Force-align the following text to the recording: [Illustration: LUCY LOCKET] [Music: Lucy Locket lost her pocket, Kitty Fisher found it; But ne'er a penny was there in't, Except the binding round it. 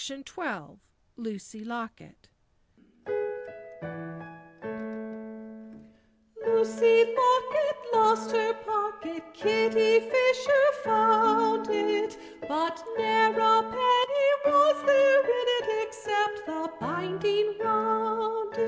[Illustration: 0.09 0.79
LUCY 1.15 1.63
LOCKET] 1.63 2.27
[Music: 2.73 3.21
Lucy 6.43 7.13
Locket 7.15 7.77
lost 7.93 8.31
her 8.31 8.53
pocket, 8.65 9.23
Kitty 9.35 9.99
Fisher 10.09 10.69
found 10.83 11.67
it; 11.69 12.17
But 12.47 12.83
ne'er 12.97 13.37
a 13.39 13.61
penny 13.61 14.29
was 14.47 14.85
there 14.87 15.21
in't, 15.23 15.87
Except 15.87 16.47
the 16.47 16.71
binding 16.79 17.59
round 17.59 18.53
it. 18.53 18.59